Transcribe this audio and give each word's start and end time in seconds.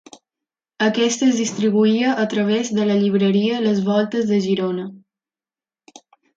Aquest 0.85 1.25
es 1.27 1.35
distribuïa 1.41 2.15
a 2.23 2.25
través 2.33 2.73
de 2.79 2.89
la 2.93 2.97
llibreria 3.03 3.61
Les 3.69 3.85
Voltes 3.93 4.29
de 4.33 4.43
Girona. 4.49 4.91